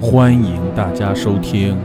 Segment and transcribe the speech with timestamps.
[0.00, 1.76] 欢迎大家收听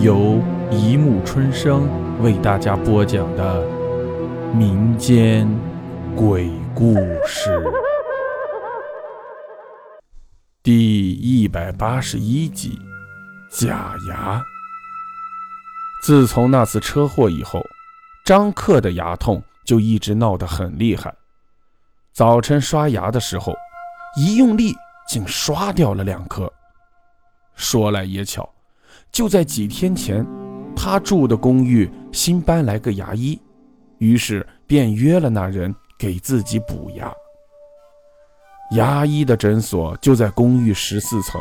[0.00, 1.88] 由一木春生
[2.22, 3.66] 为大家播讲的
[4.54, 5.48] 民间
[6.14, 6.94] 鬼故
[7.26, 7.60] 事
[10.62, 12.78] 第一百八十一集
[13.60, 14.38] 《假牙》。
[16.04, 17.60] 自从那次车祸以后，
[18.24, 21.12] 张克的牙痛就一直闹得很厉害。
[22.12, 23.52] 早晨刷牙的时候，
[24.16, 24.76] 一用力
[25.08, 26.50] 竟刷掉了两颗。
[27.58, 28.48] 说来也巧，
[29.10, 30.24] 就在几天前，
[30.76, 33.38] 他住的公寓新搬来个牙医，
[33.98, 37.12] 于是便约了那人给自己补牙。
[38.76, 41.40] 牙医的诊所就在公寓十四层，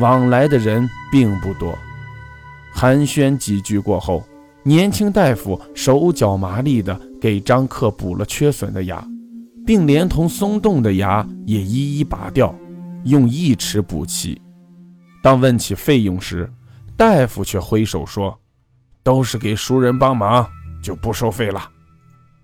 [0.00, 1.76] 往来的人并不多。
[2.72, 4.22] 寒暄几句过后，
[4.62, 9.04] 年轻大夫手脚麻利地给张克补了缺损的牙，
[9.66, 12.54] 并连同松动的牙也一一拔掉，
[13.04, 14.40] 用义齿补齐。
[15.24, 16.52] 当问起费用时，
[16.98, 18.38] 大夫却挥手说
[19.02, 20.46] ：“都是给熟人帮忙，
[20.82, 21.66] 就不收费了。”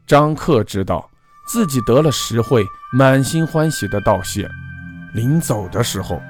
[0.08, 1.06] 张克知道
[1.46, 4.48] 自己得了实惠，满心欢喜的道谢。
[5.12, 6.22] 临走的时候，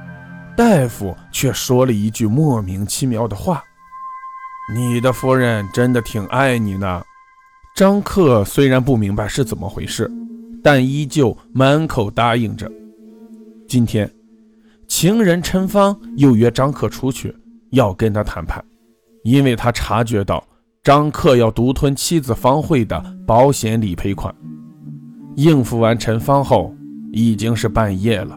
[0.57, 3.63] 大夫却说了一句莫名其妙的话
[4.75, 7.01] ：“你的夫人真的挺爱你呢。”
[7.77, 10.11] 张克虽然不明白是怎么回事，
[10.65, 12.69] 但依旧满口答应着。
[13.69, 14.13] 今天。
[14.91, 17.33] 情人陈芳又约张克出去，
[17.71, 18.63] 要跟他谈判，
[19.23, 20.45] 因为他察觉到
[20.83, 24.35] 张克要独吞妻子方慧的保险理赔款。
[25.37, 26.75] 应付完陈芳后，
[27.13, 28.37] 已经是半夜了。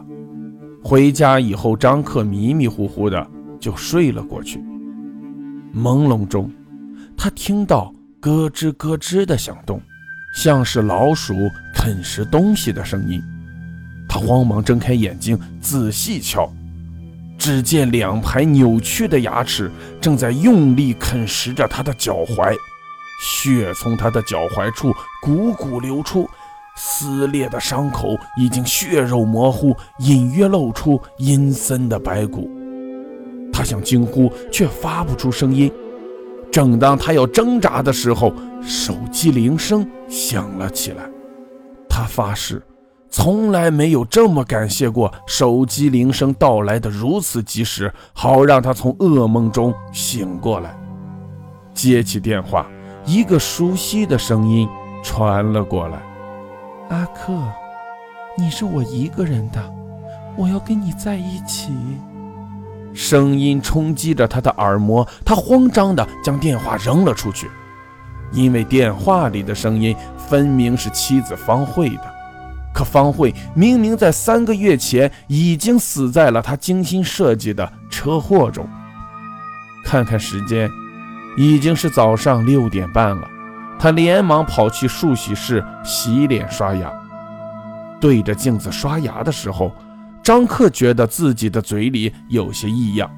[0.80, 4.60] 回家以后，张克迷迷糊糊的就睡了过去。
[5.74, 6.48] 朦胧中，
[7.16, 9.82] 他听到咯吱咯吱的响动，
[10.36, 11.34] 像是老鼠
[11.74, 13.20] 啃食东西的声音。
[14.14, 16.48] 他慌忙睁开眼睛，仔细瞧，
[17.36, 19.68] 只见两排扭曲的牙齿
[20.00, 22.54] 正在用力啃食着他的脚踝，
[23.20, 26.30] 血从他的脚踝处汩汩流出，
[26.76, 32.48] 撕裂的伤口已经血肉模糊，隐约露出阴森的白骨。
[33.52, 35.68] 他想惊呼，却发不出声音。
[36.52, 38.32] 正当他要挣扎的时候，
[38.62, 41.02] 手机铃声响了起来。
[41.88, 42.62] 他发誓。
[43.16, 50.76] 从来没有这么感谢过手机铃声到来的如此及时，好让他从噩梦中醒过来。
[51.72, 52.66] 接起电话，
[53.06, 54.68] 一个熟悉的声音
[55.00, 56.02] 传了过来
[56.90, 57.32] ：“阿克，
[58.36, 59.62] 你是我一个人的，
[60.36, 61.72] 我要跟你在一起。”
[62.92, 67.48] 声音冲击着他的耳膜，他慌张地将电话扔了出去，
[68.32, 72.13] 因为电话里的声音分明是妻子方慧的。
[72.74, 78.68] 可方慧明明在三个月前已经死在了他精心设计的车祸中。
[79.84, 80.68] 看看时间，
[81.36, 83.28] 已经是早上六点半了。
[83.78, 86.92] 他连忙跑去漱洗室洗脸刷牙。
[88.00, 89.72] 对着镜子刷牙的时候，
[90.22, 93.10] 张克觉得自己的嘴里有些异样，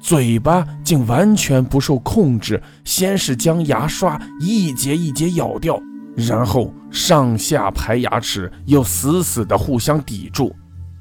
[0.00, 5.80] 嘴巴竟完全不受控制，先是将牙刷一节一节咬掉。
[6.14, 10.54] 然后上下排牙齿又死死地互相抵住，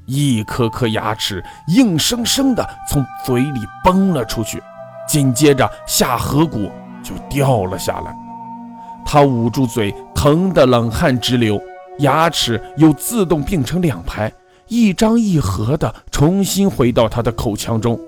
[0.05, 4.61] 一颗颗牙齿硬生生地从嘴里崩了出去，
[5.07, 6.71] 紧接着下颌骨
[7.03, 8.15] 就掉了下来。
[9.05, 11.61] 他捂住嘴，疼得冷汗直流。
[11.99, 14.31] 牙齿又自动并成两排，
[14.67, 17.99] 一张一合的重新回到他的口腔中，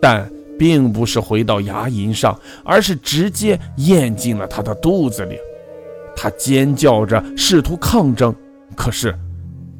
[0.00, 5.36] 但并不是回到牙龈上，而是直接咽进了他的肚子里。
[6.16, 8.34] 他尖叫着试图抗争，
[8.76, 9.14] 可是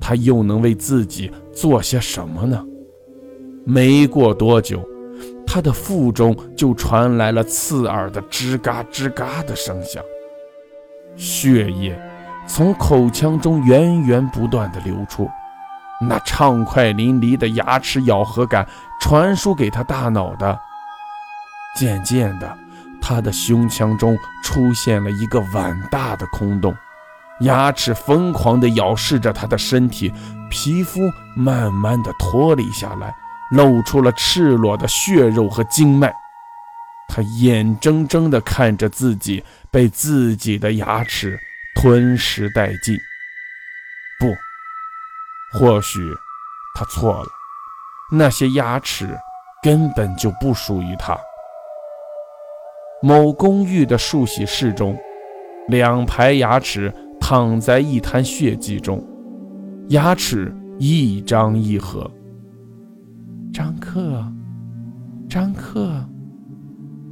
[0.00, 2.64] 他又能为自己做些什么呢？
[3.64, 4.82] 没过多久，
[5.46, 10.02] 他的腹中就传来了刺耳的吱嘎吱嘎的声响，
[11.16, 12.00] 血液
[12.46, 15.28] 从口腔中源源不断的流出，
[16.00, 18.66] 那畅快淋漓的牙齿咬合感
[19.00, 20.58] 传输给他大脑的，
[21.76, 22.58] 渐渐的。
[23.10, 26.72] 他的胸腔中出现了一个碗大的空洞，
[27.40, 30.14] 牙齿疯狂地咬噬着他的身体，
[30.48, 31.00] 皮肤
[31.34, 33.12] 慢慢地脱离下来，
[33.50, 36.14] 露出了赤裸的血肉和经脉。
[37.08, 41.36] 他眼睁睁地看着自己被自己的牙齿
[41.74, 42.96] 吞噬殆尽。
[44.20, 45.98] 不，或许
[46.76, 47.28] 他错了，
[48.12, 49.18] 那些牙齿
[49.64, 51.18] 根本就不属于他。
[53.02, 54.94] 某公寓的漱洗室中，
[55.68, 59.02] 两排牙齿躺在一滩血迹中，
[59.88, 62.10] 牙齿一张一合。
[63.54, 64.22] 张克，
[65.30, 66.06] 张克，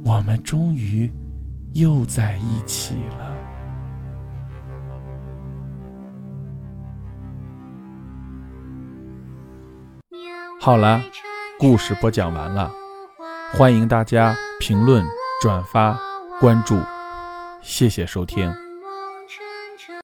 [0.05, 1.11] 我们终于
[1.73, 3.35] 又在一起了。
[10.61, 11.01] 好了，
[11.57, 12.71] 故事播讲完了，
[13.53, 15.03] 欢迎大家评论、
[15.39, 15.97] 转发、
[16.41, 16.77] 关注，
[17.61, 18.68] 谢谢收听。